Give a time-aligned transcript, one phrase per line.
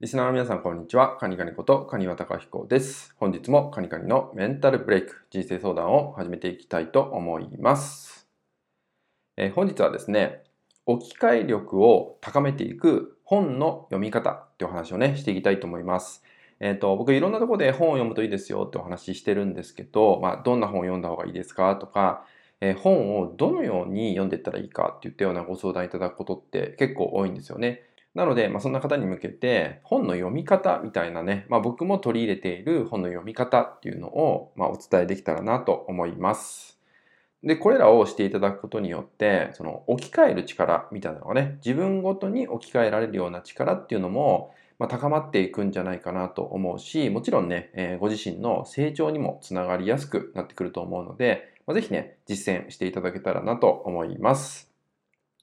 [0.00, 1.16] リスナーの皆さん、こんにちは。
[1.16, 3.16] カニカニこと、カニワタカヒコです。
[3.18, 8.28] 本日もカニカニのメンタルブレイク、人生相談を始めていきたいと思います。
[9.36, 10.44] えー、本日はですね、
[10.86, 16.22] 置き換え力を高めていく本の読み方っていうお話をね、していきたいと思います。
[16.60, 22.24] えっ、ー、と、僕いろんなところで本を読むといいですよってお話ししてるんですけど、まあ、どんな本を読んだ方がいいですかとか、
[22.60, 27.82] えー、本をどのように読んでいったらいいかっていったようなご相談いただくことって結構多いんですよね。
[28.18, 36.80] なので、まあ、そんな方に向けて本の読み方みたいなね、まあ、僕も取り入れている本の読み方っていうのを、まあ、お伝えできたらなと思います。
[37.44, 54.67] で、これらをしていただくことによって、その置き換える力みたいなのがね、自分ごとに置き換えられるような力っていうのも、まあ、高まっていくんじゃないかなと思うし、もちろんね、えー、ご自身の成長にもつながりやすくなってくると思うので、まあ、ぜひね、実践していただけたらなと思います。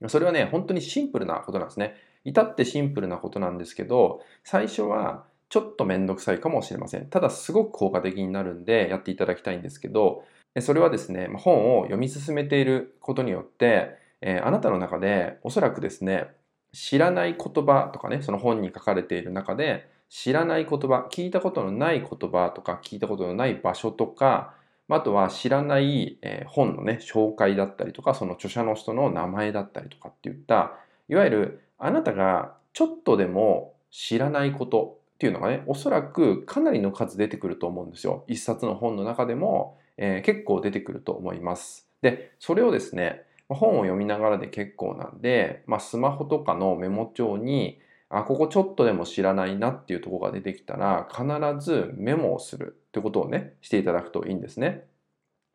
[0.07, 1.95] それはね、本当にシンプルなことなんですね。
[2.23, 7.07] 至ってシンプルなことなんですけど、最初はちょっとめんどくさいかもしれません。
[7.07, 10.23] ただすごく効果的になるんでやっていただきたいんですけど、
[10.59, 16.27] それはですね、本を読み進めていることによって、えあなたの中でおそらくですね、
[16.73, 24.55] 知らない言葉とかね、その本に書かれている中で、知らない言葉、聞いたことのない言葉とか、聞いたことのない場所とか、
[24.87, 30.77] あとは知らない、本のね、紹介だったりとか、その著者の人の名前だったりとかっていった、
[31.09, 38.25] いわゆるあなたがちょっとでも知らないことっていうのがね、おそらくかなりの数出てくると思うんですよ。
[38.27, 41.87] 一冊の本の中でも、えー、結構出てくると思います。
[42.01, 51.25] で、それをですね、本を読みながらで結構なんで、まあ、スマホとかのメモ帳に、あ、ここちょっとでも知らないなっていうとこが出てきたら、必
[51.59, 54.85] ずメモをするってことをね、していただくといいんですね。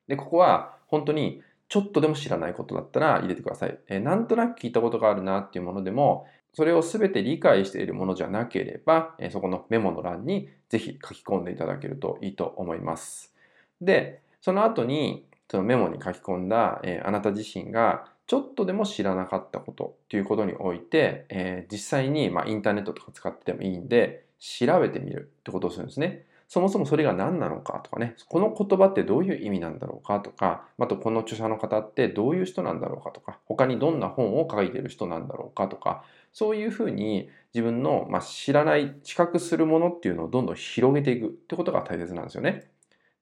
[0.09, 3.79] で、ここは本当にちょっとでも知らないことだったら入れてください。
[3.89, 13.33] え、なんとなく聞いたことがあるなっていうものでも、それを全て理解しているものじゃなければ、え、そこのメモの欄にぜひ書き込んでいただけるといいと思います。
[13.81, 26.27] で、その後にそのメモに書き込んだ、えー、あなた自身がちょっとでも知らなかったことっていうことにおいて、えー、実際に、まあ、インターネットとか使っててもいいんで調べてみるってことをするんですね。
[26.47, 42.71] そもそもそれが何なのかとかね、この言葉ってどういう意味なんだろうかとか、あとこの著者の方ってどういう人なんだろうかとか、他にどんな本を書いてる人なんだろうかとか、そういうふうに自分の、まあ、知らない、知覚するものっていうのをどんどん広げていくってことが大切なんですよね。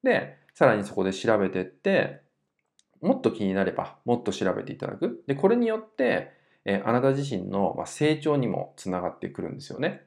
[0.03, 2.21] で、さらにそこで調べていって、
[3.01, 5.23] もっと気になればもっと調べていただく。
[5.27, 6.31] で、これによって、
[6.65, 10.05] えあなた自身の成長にもつながってくるんですよね。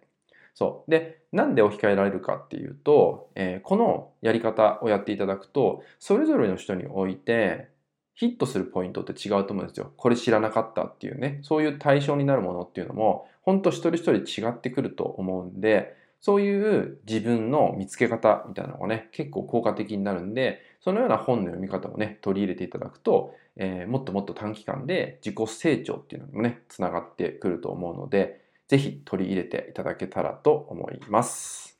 [0.54, 0.90] そう。
[0.90, 7.68] で、なんで置き換えられるかっていうと、え、このやり方をやっていただくと、それぞれの人において、
[8.14, 9.92] ヒットするポイントって違うと思うんですよ。
[9.96, 31.76] これ知らなかったっていうね、そういう対象になるものっていうのも、本当一人一人違ってくると思うんで、そういう自分の見つけ方みたいなのがね、結構効果的になるんで、そのような本の読み方をね、取り入れていただくと、えー、もっともっと短期間で自己成長っていうのにもね、つながってくると思うので、ぜひ取り入れていただけたらと思います。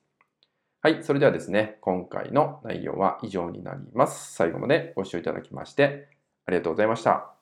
[0.80, 1.04] はい。
[1.04, 4.34] それではですね、今回の内容は以上になります。
[4.34, 6.08] 最後までご視聴いただきまして
[6.46, 7.41] ありがとうございました。